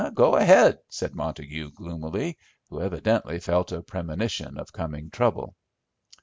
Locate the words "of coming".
4.57-5.11